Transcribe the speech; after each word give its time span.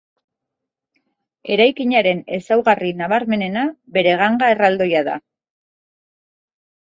Eraikinaren 1.55 2.23
ezaugarri 2.37 2.89
nabarmenena 3.01 3.65
bere 3.97 4.15
ganga 4.23 4.49
erraldoia 4.57 5.03
da. 5.11 5.19